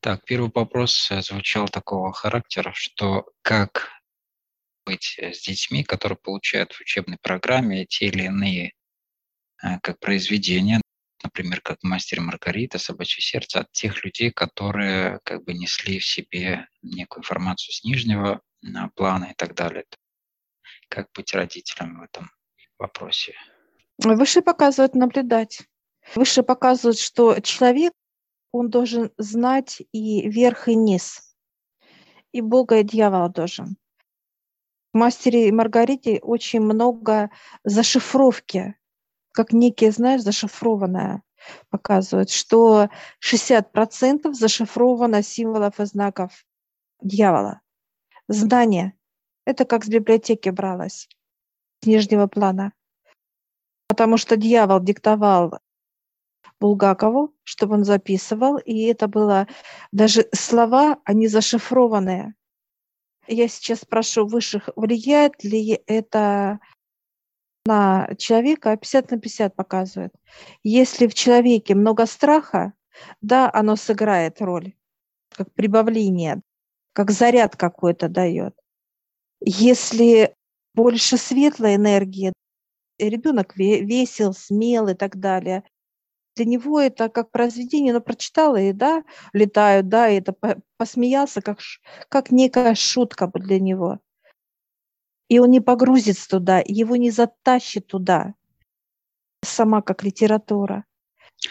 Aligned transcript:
Так, 0.00 0.24
первый 0.24 0.50
вопрос 0.54 1.10
э, 1.10 1.22
звучал 1.22 1.68
такого 1.68 2.12
характера, 2.12 2.72
что 2.74 3.26
как 3.42 3.90
быть 4.86 5.16
э, 5.18 5.32
с 5.32 5.42
детьми, 5.42 5.82
которые 5.82 6.16
получают 6.16 6.72
в 6.72 6.80
учебной 6.80 7.18
программе 7.20 7.84
те 7.84 8.06
или 8.06 8.24
иные 8.24 8.72
э, 9.62 9.80
как 9.82 9.98
произведения, 9.98 10.80
например, 11.24 11.60
как 11.62 11.82
«Мастер 11.82 12.20
Маргарита», 12.20 12.78
«Собачье 12.78 13.22
сердце», 13.22 13.60
от 13.60 13.72
тех 13.72 14.04
людей, 14.04 14.30
которые 14.30 15.18
как 15.24 15.42
бы 15.42 15.52
несли 15.52 15.98
в 15.98 16.06
себе 16.06 16.68
некую 16.82 17.22
информацию 17.22 17.74
с 17.74 17.82
нижнего 17.82 18.40
плана 18.94 19.26
и 19.32 19.34
так 19.34 19.54
далее. 19.54 19.84
Как 20.88 21.08
быть 21.12 21.34
родителем 21.34 21.98
в 21.98 22.02
этом 22.02 22.30
вопросе? 22.78 23.34
Выше 23.98 24.42
показывают 24.42 24.94
наблюдать. 24.94 25.62
Выше 26.14 26.44
показывают, 26.44 26.98
что 26.98 27.40
человек, 27.40 27.92
он 28.52 28.70
должен 28.70 29.10
знать 29.18 29.82
и 29.92 30.28
верх, 30.28 30.68
и 30.68 30.74
низ. 30.74 31.34
И 32.32 32.40
Бога, 32.40 32.78
и 32.78 32.82
дьявола 32.82 33.28
должен. 33.28 33.76
В 34.92 34.98
«Мастере 34.98 35.48
и 35.48 35.52
Маргарите» 35.52 36.18
очень 36.20 36.60
много 36.60 37.30
зашифровки, 37.64 38.74
как 39.32 39.52
некие, 39.52 39.92
знаешь, 39.92 40.22
зашифрованное 40.22 41.22
показывают, 41.70 42.30
что 42.30 42.88
60% 43.20 44.32
зашифровано 44.32 45.22
символов 45.22 45.78
и 45.80 45.84
знаков 45.84 46.44
дьявола. 47.02 47.60
Знание. 48.28 48.94
Это 49.44 49.64
как 49.64 49.84
с 49.84 49.88
библиотеки 49.88 50.50
бралось, 50.50 51.08
с 51.82 51.86
нижнего 51.86 52.26
плана. 52.26 52.72
Потому 53.88 54.16
что 54.16 54.36
дьявол 54.36 54.80
диктовал 54.80 55.60
Булгакову, 56.60 57.34
чтобы 57.44 57.74
он 57.74 57.84
записывал, 57.84 58.58
и 58.58 58.82
это 58.82 59.06
было 59.08 59.46
даже 59.92 60.28
слова, 60.32 60.98
они 61.04 61.28
зашифрованные. 61.28 62.34
Я 63.26 63.48
сейчас 63.48 63.80
спрошу 63.80 64.26
высших, 64.26 64.70
влияет 64.74 65.44
ли 65.44 65.80
это 65.86 66.58
на 67.66 68.08
человека 68.16 68.76
50 68.76 69.10
на 69.10 69.18
50 69.18 69.54
показывает. 69.54 70.12
Если 70.62 71.06
в 71.06 71.14
человеке 71.14 71.74
много 71.74 72.06
страха, 72.06 72.72
да, 73.20 73.50
оно 73.52 73.76
сыграет 73.76 74.40
роль, 74.40 74.74
как 75.30 75.52
прибавление, 75.52 76.40
как 76.94 77.10
заряд 77.10 77.56
какой-то 77.56 78.08
дает. 78.08 78.58
Если 79.40 80.34
больше 80.74 81.18
светлой 81.18 81.76
энергии, 81.76 82.32
ребенок 82.98 83.56
весел, 83.56 84.32
смел 84.32 84.88
и 84.88 84.94
так 84.94 85.20
далее, 85.20 85.62
для 86.38 86.44
него 86.44 86.80
это 86.80 87.08
как 87.08 87.32
произведение, 87.32 87.92
но 87.92 88.00
прочитала 88.00 88.56
и 88.56 88.72
да, 88.72 89.02
летают, 89.32 89.88
да, 89.88 90.08
и 90.08 90.20
это 90.20 90.34
посмеялся, 90.76 91.42
как, 91.42 91.58
как 92.08 92.30
некая 92.30 92.74
шутка 92.76 93.28
для 93.34 93.58
него. 93.58 93.98
И 95.28 95.40
он 95.40 95.50
не 95.50 95.60
погрузится 95.60 96.28
туда, 96.28 96.62
его 96.64 96.94
не 96.96 97.10
затащит 97.10 97.88
туда. 97.88 98.34
Сама 99.44 99.82
как 99.82 100.04
литература. 100.04 100.84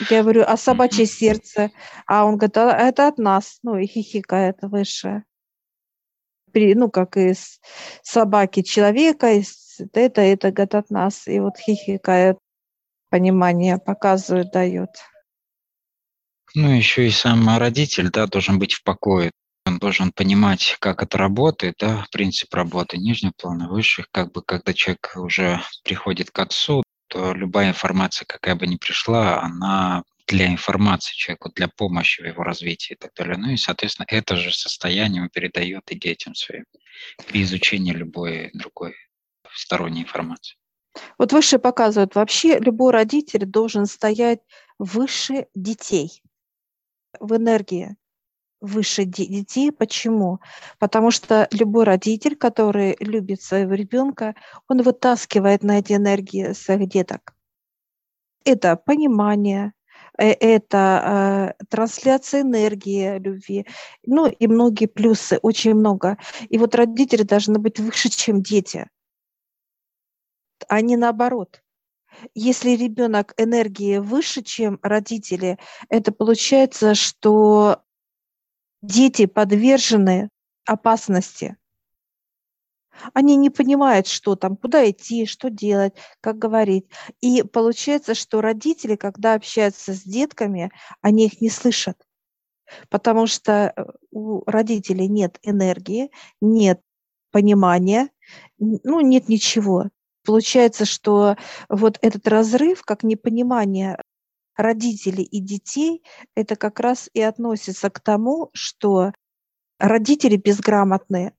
Я 0.10 0.24
говорю, 0.24 0.44
а 0.48 0.58
собачье 0.58 1.06
сердце? 1.06 1.72
А 2.06 2.26
он 2.26 2.38
говорит, 2.38 2.58
а 2.58 2.72
это 2.72 3.08
от 3.08 3.18
нас. 3.18 3.60
Ну, 3.64 3.78
и 3.78 3.86
хихикает 3.86 4.58
выше. 4.62 5.24
Ну, 6.54 6.90
как 6.90 7.18
из 7.18 7.60
собаки 8.04 8.64
человека, 8.64 9.32
из 9.32 9.80
это, 9.94 10.22
это, 10.22 10.52
говорит, 10.52 10.76
от 10.76 10.90
нас. 10.90 11.28
И 11.28 11.40
вот 11.40 11.58
хихикает 11.58 12.38
понимание 13.10 13.78
показывает, 13.78 14.52
дает. 14.52 14.90
Ну, 16.56 16.76
еще 16.76 17.08
и 17.08 17.12
сам 17.12 17.58
родитель, 17.58 18.10
да, 18.10 18.26
должен 18.28 18.58
быть 18.60 18.74
в 18.74 18.84
покое. 18.84 19.32
Он 19.66 19.80
должен 19.80 20.12
понимать, 20.12 20.78
как 20.80 21.04
это 21.04 21.18
работает, 21.18 21.76
да, 21.80 22.06
принцип 22.12 22.54
работы 22.54 22.98
нижнего 22.98 23.34
плана, 23.36 23.68
высших. 23.68 24.08
Как 24.12 24.32
бы, 24.32 24.42
когда 24.42 24.74
человек 24.74 25.12
уже 25.16 25.62
приходит 25.84 26.32
к 26.32 26.40
отцу, 26.40 26.84
то 27.10 27.34
любая 27.34 27.70
информация, 27.70 28.26
какая 28.26 28.56
бы 28.56 28.66
ни 28.66 28.78
пришла, 28.78 29.42
она 29.42 30.04
для 30.28 30.48
информации 30.48 31.16
человеку, 31.16 31.52
для 31.54 31.68
помощи 31.68 32.22
в 32.22 32.26
его 32.26 32.44
развитии 32.44 32.94
и 32.94 32.98
так 32.98 33.14
далее. 33.16 33.38
Ну 33.38 33.50
и, 33.50 33.58
соответственно, 33.58 34.06
это 34.10 34.36
же 34.36 34.52
состояние 34.52 35.24
он 35.24 35.30
передает 35.30 35.90
и 35.90 36.00
детям 36.00 36.36
своим 36.36 36.66
при 37.28 37.44
изучении 37.44 37.94
любой 37.94 38.52
другой 38.54 38.96
сторонней 39.54 40.04
информации. 40.04 40.58
Вот 41.18 41.34
выше 41.34 41.60
показывают, 41.60 42.16
вообще 42.16 42.60
любой 42.60 42.92
родитель 42.92 43.46
должен 43.46 43.86
стоять 43.86 44.40
выше 44.80 45.48
детей 45.56 46.22
в 47.20 47.36
энергии 47.36 47.98
выше 48.62 49.06
детей. 49.06 49.72
Почему? 49.72 50.40
Потому 50.80 51.12
что 51.12 51.48
любой 51.52 51.86
родитель, 51.86 52.36
который 52.36 52.96
любит 53.00 53.42
своего 53.42 53.74
ребенка, 53.74 54.36
он 54.68 54.82
вытаскивает 54.82 55.64
на 55.64 55.80
эти 55.80 55.94
энергии 55.94 56.54
своих 56.54 56.90
деток. 56.90 57.34
Это 58.46 58.76
понимание, 58.78 59.74
э, 60.18 60.32
это 60.32 61.54
э, 61.60 61.64
трансляция 61.70 62.42
энергии 62.42 63.20
любви, 63.20 63.66
ну 64.06 64.28
и 64.28 64.48
многие 64.48 64.88
плюсы, 64.88 65.38
очень 65.42 65.74
много. 65.76 66.18
И 66.50 66.58
вот 66.58 66.76
родители 66.76 67.24
должны 67.24 67.60
быть 67.60 67.80
выше, 67.80 68.10
чем 68.10 68.42
дети 68.42 68.88
а 70.68 70.82
не 70.82 70.98
наоборот. 70.98 71.62
Если 72.34 72.72
ребенок 72.72 73.34
энергии 73.38 73.98
выше, 73.98 74.42
чем 74.42 74.80
родители, 74.82 75.60
это 75.90 76.12
получается, 76.12 76.96
что 76.96 77.84
дети 78.82 79.26
подвержены 79.26 80.30
опасности. 80.66 81.58
Они 83.14 83.36
не 83.36 83.50
понимают, 83.50 84.08
что 84.08 84.36
там, 84.36 84.58
куда 84.58 84.90
идти, 84.90 85.26
что 85.26 85.50
делать, 85.50 85.94
как 86.22 86.38
говорить. 86.38 86.88
И 87.22 87.44
получается, 87.44 88.16
что 88.16 88.42
родители, 88.42 88.96
когда 88.96 89.36
общаются 89.36 89.94
с 89.94 90.02
детками, 90.02 90.72
они 91.02 91.28
их 91.28 91.40
не 91.40 91.50
слышат, 91.50 91.98
потому 92.90 93.28
что 93.28 93.74
э, 93.76 93.86
у 94.12 94.44
родителей 94.50 95.08
нет 95.08 95.38
энергии, 95.44 96.10
нет 96.42 96.82
понимания, 97.32 98.10
ну, 98.58 99.02
нет 99.02 99.30
ничего. 99.30 99.90
Получается, 100.28 100.84
что 100.84 101.38
вот 101.70 101.98
этот 102.02 102.28
разрыв, 102.28 102.84
как 102.84 103.04
непонимание 103.04 103.98
родителей 104.58 105.24
и 105.24 105.40
детей, 105.40 106.04
это 106.36 106.58
как 106.58 106.82
раз 106.82 107.10
и 107.14 107.22
относится 107.22 107.90
к 107.90 108.02
тому, 108.02 108.50
что 108.54 109.14
родители 109.80 110.36
безграмотные, 110.36 111.34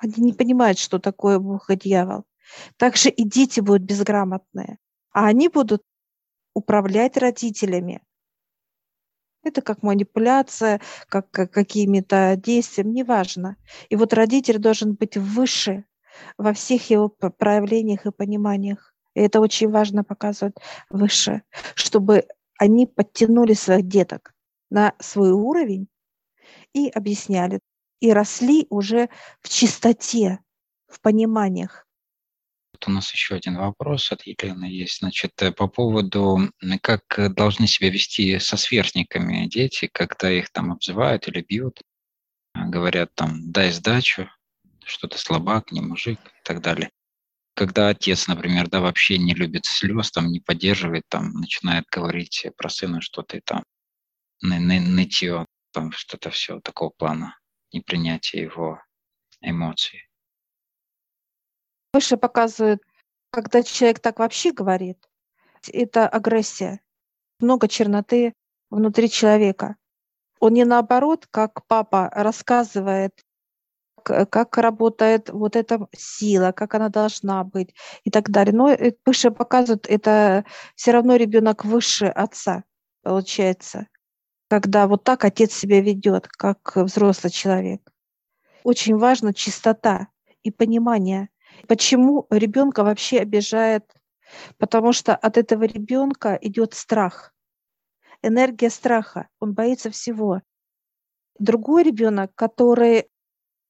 они 0.00 0.14
не 0.18 0.32
понимают, 0.32 0.78
что 0.78 1.00
такое 1.00 1.40
Бог 1.40 1.70
и 1.70 1.76
дьявол. 1.76 2.22
Также 2.76 3.08
и 3.08 3.24
дети 3.24 3.58
будут 3.58 3.82
безграмотные, 3.82 4.78
а 5.10 5.26
они 5.26 5.48
будут 5.48 5.82
управлять 6.54 7.16
родителями. 7.16 8.00
Это 9.42 9.60
как 9.60 9.82
манипуляция, 9.82 10.80
как, 11.08 11.28
как 11.32 11.50
какими-то 11.50 12.36
действиями, 12.36 12.92
неважно. 12.92 13.56
И 13.88 13.96
вот 13.96 14.12
родитель 14.12 14.58
должен 14.58 14.94
быть 14.94 15.16
выше 15.16 15.84
во 16.38 16.52
всех 16.52 16.90
его 16.90 17.08
проявлениях 17.08 18.06
и 18.06 18.12
пониманиях. 18.12 18.94
И 19.14 19.20
это 19.20 19.40
очень 19.40 19.70
важно 19.70 20.04
показывать 20.04 20.54
выше, 20.88 21.42
чтобы 21.74 22.26
они 22.58 22.86
подтянули 22.86 23.54
своих 23.54 23.86
деток 23.86 24.34
на 24.70 24.94
свой 25.00 25.32
уровень 25.32 25.88
и 26.72 26.88
объясняли, 26.88 27.60
и 28.00 28.12
росли 28.12 28.66
уже 28.70 29.08
в 29.40 29.48
чистоте, 29.48 30.40
в 30.86 31.00
пониманиях. 31.00 31.86
Вот 32.72 32.88
у 32.88 32.90
нас 32.92 33.12
еще 33.12 33.34
один 33.34 33.56
вопрос 33.56 34.10
от 34.12 34.22
Елены 34.22 34.64
есть. 34.64 35.00
Значит, 35.00 35.32
э, 35.42 35.52
по 35.52 35.68
поводу, 35.68 36.50
как 36.82 37.34
должны 37.34 37.66
себя 37.66 37.90
вести 37.90 38.38
со 38.38 38.56
сверстниками 38.56 39.46
дети, 39.46 39.88
когда 39.92 40.30
их 40.30 40.50
там 40.50 40.72
обзывают 40.72 41.28
или 41.28 41.42
бьют, 41.42 41.82
говорят 42.54 43.14
там, 43.14 43.50
дай 43.50 43.70
сдачу, 43.70 44.30
что 44.90 45.08
ты 45.08 45.18
слабак, 45.18 45.72
не 45.72 45.80
мужик 45.80 46.18
и 46.18 46.42
так 46.44 46.60
далее. 46.60 46.90
Когда 47.54 47.88
отец, 47.88 48.26
например, 48.26 48.68
да, 48.68 48.80
вообще 48.80 49.18
не 49.18 49.34
любит 49.34 49.66
слез, 49.66 50.10
там, 50.10 50.26
не 50.26 50.40
поддерживает, 50.40 51.04
там, 51.08 51.32
начинает 51.32 51.86
говорить 51.86 52.46
про 52.56 52.68
сына 52.68 53.00
что-то 53.00 53.36
и 53.36 53.40
там, 53.40 53.64
нытье, 54.40 55.46
там, 55.72 55.92
что-то 55.92 56.30
все 56.30 56.60
такого 56.60 56.90
плана, 56.90 57.38
непринятие 57.72 58.42
его 58.42 58.80
эмоций. 59.40 60.08
Выше 61.92 62.16
показывает, 62.16 62.82
когда 63.30 63.62
человек 63.62 64.00
так 64.00 64.18
вообще 64.18 64.52
говорит, 64.52 65.08
это 65.72 66.08
агрессия. 66.08 66.80
Много 67.40 67.68
черноты 67.68 68.32
внутри 68.70 69.10
человека. 69.10 69.76
Он 70.38 70.54
не 70.54 70.64
наоборот, 70.64 71.26
как 71.30 71.66
папа 71.66 72.08
рассказывает 72.14 73.12
как 74.08 74.58
работает 74.58 75.30
вот 75.30 75.56
эта 75.56 75.86
сила, 75.96 76.52
как 76.52 76.74
она 76.74 76.88
должна 76.88 77.44
быть 77.44 77.74
и 78.04 78.10
так 78.10 78.30
далее. 78.30 78.54
Но 78.54 78.76
выше 79.06 79.30
показывают, 79.30 79.86
это 79.88 80.44
все 80.76 80.92
равно 80.92 81.16
ребенок 81.16 81.64
выше 81.64 82.06
отца, 82.06 82.64
получается. 83.02 83.86
когда 84.50 84.88
вот 84.88 85.04
так 85.04 85.24
отец 85.24 85.52
себя 85.52 85.80
ведет, 85.80 86.26
как 86.26 86.74
взрослый 86.74 87.30
человек. 87.30 87.88
Очень 88.64 88.96
важна 88.96 89.32
чистота 89.32 90.08
и 90.42 90.50
понимание, 90.50 91.28
почему 91.68 92.26
ребенка 92.30 92.82
вообще 92.82 93.20
обижает, 93.20 93.84
потому 94.58 94.92
что 94.92 95.14
от 95.14 95.38
этого 95.38 95.62
ребенка 95.64 96.36
идет 96.42 96.74
страх, 96.74 97.32
энергия 98.22 98.70
страха, 98.70 99.28
он 99.38 99.54
боится 99.54 99.90
всего. 99.90 100.42
Другой 101.38 101.84
ребенок, 101.84 102.34
который 102.34 103.08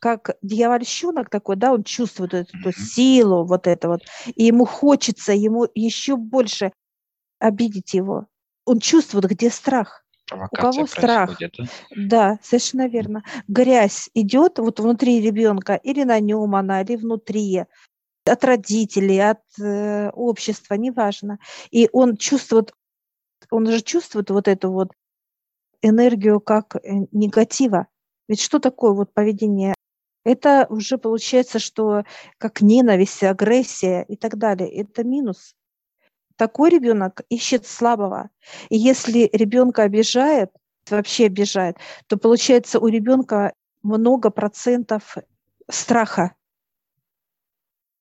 как 0.01 0.37
дьявольщенок 0.43 1.31
такой, 1.31 1.57
да, 1.57 1.73
он 1.73 1.85
чувствует 1.85 2.35
эту 2.35 2.57
mm-hmm. 2.57 2.73
силу, 2.73 3.45
вот 3.45 3.67
это 3.67 3.89
вот, 3.89 4.01
и 4.35 4.45
ему 4.45 4.65
хочется, 4.65 5.33
ему 5.33 5.69
еще 5.75 6.17
больше 6.17 6.73
обидеть 7.39 7.95
его. 7.95 8.27
Он 8.65 8.81
чувствует, 8.81 9.27
где 9.27 9.51
страх. 9.51 10.05
У 10.33 10.57
кого 10.57 10.87
страх? 10.87 11.39
Да? 11.39 11.65
да, 11.97 12.39
совершенно 12.43 12.89
верно. 12.89 13.25
Грязь 13.49 14.11
идет 14.15 14.59
вот 14.59 14.81
внутри 14.81 15.21
ребенка, 15.21 15.75
или 15.75 16.05
на 16.05 16.21
нем 16.21 16.55
она, 16.55 16.83
или 16.83 16.97
внутри, 16.97 17.65
от 18.25 18.45
родителей, 18.45 19.19
от 19.19 19.41
э, 19.61 20.11
общества, 20.11 20.75
неважно. 20.75 21.39
И 21.71 21.89
он 21.93 22.17
чувствует, 22.17 22.73
он 23.51 23.67
же 23.67 23.81
чувствует 23.81 24.31
вот 24.31 24.47
эту 24.47 24.71
вот 24.71 24.93
энергию 25.83 26.41
как 26.41 26.77
э, 26.77 26.81
негатива. 27.11 27.89
Ведь 28.29 28.41
что 28.41 28.61
такое 28.61 28.93
вот 28.93 29.13
поведение 29.13 29.75
это 30.25 30.67
уже 30.69 30.99
получается, 30.99 31.59
что 31.59 32.05
как 32.39 32.61
ненависть, 32.61 33.23
агрессия 33.23 34.05
и 34.09 34.17
так 34.17 34.37
далее. 34.37 34.71
Это 34.71 35.05
минус. 35.05 35.55
Такой 36.37 36.71
ребенок 36.71 37.23
ищет 37.29 37.67
слабого. 37.67 38.31
И 38.69 38.77
если 38.77 39.29
ребенка 39.33 39.83
обижает, 39.83 40.51
вообще 40.89 41.27
обижает, 41.27 41.77
то 42.07 42.17
получается 42.17 42.81
у 42.81 42.87
ребенка 42.89 43.55
много 43.83 44.31
процентов 44.31 45.17
страха. 45.71 46.35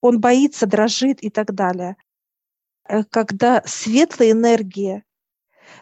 Он 0.01 0.19
боится, 0.19 0.65
дрожит 0.65 1.21
и 1.21 1.29
так 1.29 1.53
далее. 1.53 1.97
Э, 2.87 3.03
когда 3.03 3.61
светлая 3.65 4.31
энергия 4.31 5.03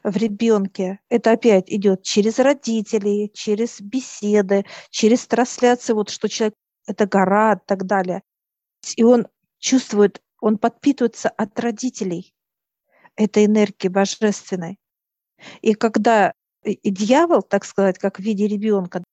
в 0.03 0.15
ребенке. 0.17 0.99
Это 1.09 1.31
опять 1.31 1.69
идет 1.69 2.03
через 2.03 2.39
родителей, 2.39 3.31
через 3.33 3.81
беседы, 3.81 4.65
через 4.89 5.27
трансляции, 5.27 5.93
вот 5.93 6.09
что 6.09 6.27
человек– 6.27 6.55
это 6.87 7.05
гора 7.05 7.53
и 7.53 7.67
так 7.67 7.85
далее. 7.85 8.21
И 8.95 9.03
он 9.03 9.27
чувствует, 9.59 10.21
он 10.39 10.57
подпитывается 10.57 11.29
от 11.29 11.59
родителей 11.59 12.33
этой 13.15 13.45
энергии 13.45 13.87
божественной. 13.87 14.77
И 15.61 15.73
когда 15.73 16.33
и 16.63 16.89
дьявол, 16.89 17.41
так 17.41 17.65
сказать, 17.65 17.97
как 17.97 18.19
в 18.19 18.23
виде 18.23 18.47
ребенка, 18.47 19.03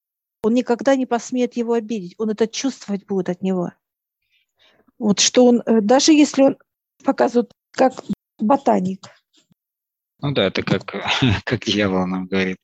он 0.42 0.54
никогда 0.54 0.96
не 0.96 1.06
посмеет 1.06 1.56
его 1.56 1.74
обидеть, 1.74 2.14
он 2.18 2.30
это 2.30 2.46
чувствовать 2.46 3.06
будет 3.06 3.28
от 3.28 3.42
него. 3.42 3.72
Вот 4.98 5.20
что 5.20 5.46
он, 5.46 5.62
э, 5.64 5.80
даже 5.80 6.12
если 6.12 6.42
он 6.42 6.58
показывает 7.04 7.50
как 7.70 7.94
ботаник, 8.38 9.08
ну 10.20 10.32
да, 10.32 10.44
это 10.46 10.62
как, 10.62 10.84
как 11.44 11.64
дьявол 11.64 12.06
нам 12.06 12.26
говорит. 12.26 12.58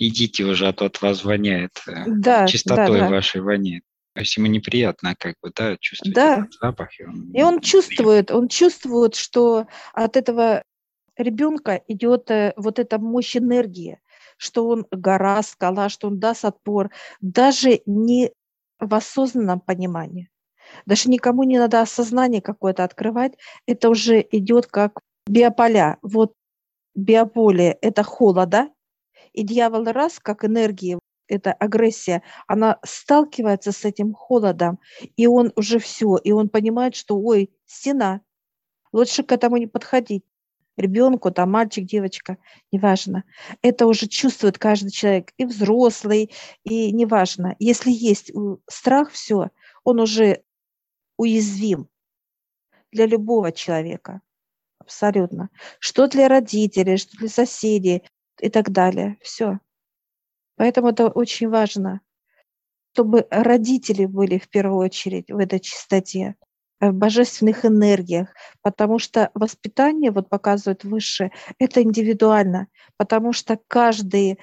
Идите 0.00 0.44
уже, 0.44 0.68
а 0.68 0.72
то 0.72 0.86
от 0.86 1.02
вас 1.02 1.24
воняет. 1.24 1.72
Э, 1.88 2.04
да, 2.06 2.46
чистотой 2.46 3.00
да, 3.00 3.06
да. 3.06 3.10
вашей 3.10 3.40
воняет. 3.40 3.82
То 4.14 4.20
есть 4.20 4.36
ему 4.36 4.46
неприятно, 4.46 5.14
как 5.18 5.34
бы, 5.42 5.52
да, 5.54 5.76
чувствовать 5.78 6.14
да. 6.14 6.38
этот 6.40 6.54
запах. 6.54 6.88
И 6.98 7.04
он, 7.04 7.32
и 7.32 7.42
он 7.42 7.60
чувствует, 7.60 8.30
он 8.30 8.48
чувствует, 8.48 9.14
что 9.14 9.66
от 9.92 10.16
этого 10.16 10.62
ребенка 11.16 11.82
идет 11.88 12.30
э, 12.30 12.52
вот 12.56 12.78
эта 12.78 12.98
мощь 12.98 13.36
энергии, 13.36 14.00
что 14.36 14.68
он 14.68 14.86
гора, 14.90 15.42
скала, 15.42 15.88
что 15.88 16.08
он 16.08 16.18
даст 16.18 16.44
отпор, 16.44 16.90
даже 17.20 17.80
не 17.86 18.32
в 18.78 18.94
осознанном 18.94 19.60
понимании. 19.60 20.30
Даже 20.86 21.08
никому 21.10 21.44
не 21.44 21.58
надо 21.58 21.80
осознание 21.80 22.42
какое-то 22.42 22.84
открывать, 22.84 23.34
это 23.66 23.88
уже 23.88 24.24
идет 24.30 24.66
как 24.66 25.00
биополя. 25.26 25.98
Вот 26.02 26.34
биополе– 26.98 27.78
это 27.80 28.02
холода, 28.02 28.70
и 29.32 29.42
дьявол 29.44 29.84
раз, 29.84 30.18
как 30.18 30.44
энергия, 30.44 30.98
это 31.28 31.52
агрессия, 31.52 32.22
она 32.46 32.78
сталкивается 32.84 33.72
с 33.72 33.84
этим 33.84 34.14
холодом, 34.14 34.80
и 35.16 35.26
он 35.26 35.52
уже 35.56 35.78
все, 35.78 36.16
и 36.16 36.32
он 36.32 36.48
понимает, 36.48 36.94
что, 36.94 37.18
ой, 37.18 37.50
стена, 37.66 38.22
лучше 38.92 39.22
к 39.22 39.32
этому 39.32 39.58
не 39.58 39.66
подходить. 39.66 40.24
Ребенку, 40.76 41.32
там 41.32 41.50
мальчик, 41.50 41.84
девочка, 41.84 42.38
неважно. 42.70 43.24
Это 43.62 43.86
уже 43.86 44.06
чувствует 44.06 44.58
каждый 44.58 44.90
человек, 44.90 45.32
и 45.36 45.44
взрослый, 45.44 46.30
и 46.62 46.92
неважно. 46.92 47.56
Если 47.58 47.90
есть 47.90 48.30
страх, 48.70 49.10
все, 49.10 49.50
он 49.82 50.00
уже 50.00 50.42
уязвим 51.16 51.88
для 52.92 53.06
любого 53.06 53.50
человека 53.50 54.20
абсолютно. 54.80 55.50
Что 55.78 56.08
для 56.08 56.28
родителей, 56.28 56.96
что 56.96 57.16
для 57.18 57.28
соседей 57.28 58.02
и 58.40 58.48
так 58.48 58.70
далее. 58.70 59.18
Все. 59.20 59.58
Поэтому 60.56 60.88
это 60.88 61.08
очень 61.08 61.48
важно, 61.48 62.00
чтобы 62.92 63.26
родители 63.30 64.06
были 64.06 64.38
в 64.38 64.48
первую 64.48 64.78
очередь 64.78 65.30
в 65.30 65.38
этой 65.38 65.60
чистоте, 65.60 66.34
в 66.80 66.92
божественных 66.92 67.64
энергиях, 67.64 68.34
потому 68.62 68.98
что 68.98 69.30
воспитание, 69.34 70.10
вот 70.10 70.28
показывает 70.28 70.84
выше, 70.84 71.30
это 71.58 71.82
индивидуально, 71.82 72.68
потому 72.96 73.32
что 73.32 73.58
каждый 73.68 74.38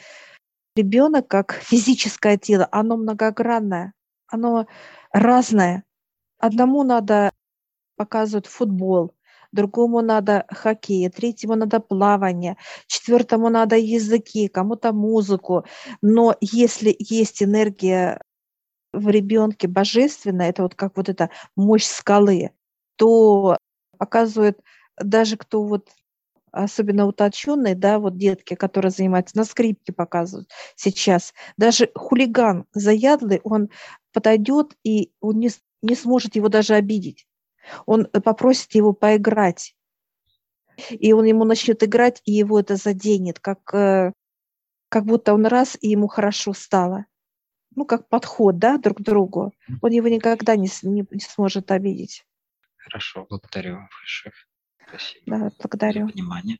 ребенок, 0.75 1.27
как 1.27 1.53
физическое 1.53 2.37
тело, 2.37 2.67
оно 2.71 2.97
многогранное, 2.97 3.93
оно 4.27 4.67
разное. 5.11 5.83
Одному 6.39 6.83
надо 6.83 7.31
показывать 7.95 8.47
футбол, 8.47 9.14
другому 9.55 10.01
надо 10.01 10.45
хоккей, 10.49 11.09
третьему 11.09 11.55
надо 11.55 11.79
плавание, 11.79 12.57
четвертому 12.87 13.49
надо 13.49 13.77
языки, 13.77 14.47
кому-то 14.47 14.93
музыку. 14.93 15.65
Но 16.01 16.35
если 16.41 16.95
есть 16.99 17.41
энергия 17.41 18.21
в 18.93 19.09
ребенке 19.09 19.67
божественная, 19.67 20.49
это 20.49 20.63
вот 20.63 20.75
как 20.75 20.97
вот 20.97 21.09
эта 21.09 21.29
мощь 21.55 21.85
скалы, 21.85 22.51
то 22.97 23.57
показывает 23.97 24.59
даже 24.97 25.37
кто 25.37 25.63
вот 25.63 25.89
особенно 26.51 27.05
уточенные, 27.05 27.75
да, 27.75 27.99
вот 27.99 28.17
детки, 28.17 28.55
которые 28.55 28.91
занимаются, 28.91 29.37
на 29.37 29.43
скрипке 29.43 29.91
показывают 29.91 30.49
сейчас. 30.75 31.33
Даже 31.57 31.89
хулиган 31.95 32.65
заядлый, 32.73 33.41
он 33.43 33.69
подойдет, 34.13 34.73
и 34.83 35.11
он 35.19 35.39
не, 35.39 35.49
не 35.81 35.95
сможет 35.95 36.35
его 36.37 36.47
даже 36.47 36.75
обидеть 36.75 37.27
он 37.85 38.07
э, 38.11 38.21
попросит 38.21 38.75
его 38.75 38.93
поиграть. 38.93 39.75
И 40.89 41.13
он 41.13 41.25
ему 41.25 41.45
начнет 41.45 41.83
играть, 41.83 42.21
и 42.25 42.33
его 42.33 42.59
это 42.59 42.75
заденет, 42.75 43.39
как, 43.39 43.73
э, 43.73 44.11
как 44.89 45.05
будто 45.05 45.33
он 45.33 45.45
раз, 45.45 45.77
и 45.79 45.89
ему 45.89 46.07
хорошо 46.07 46.53
стало. 46.53 47.05
Ну, 47.75 47.85
как 47.85 48.07
подход, 48.07 48.57
да, 48.57 48.77
друг 48.77 48.99
к 48.99 49.01
другу. 49.01 49.53
Он 49.81 49.91
его 49.91 50.07
никогда 50.07 50.55
не, 50.55 50.69
не, 50.83 51.05
не 51.09 51.19
сможет 51.19 51.71
обидеть. 51.71 52.25
Хорошо, 52.77 53.25
благодарю 53.29 53.79
большое. 53.99 54.33
Спасибо 54.87 55.23
да, 55.25 55.51
благодарю. 55.59 56.07
за 56.07 56.13
внимание. 56.13 56.57